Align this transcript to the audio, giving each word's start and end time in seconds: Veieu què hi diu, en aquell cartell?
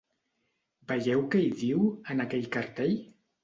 Veieu 0.93 1.21
què 1.37 1.43
hi 1.43 1.53
diu, 1.61 1.87
en 2.15 2.27
aquell 2.29 2.51
cartell? 2.59 3.01